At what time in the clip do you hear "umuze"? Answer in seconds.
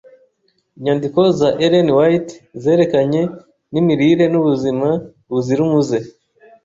5.67-5.97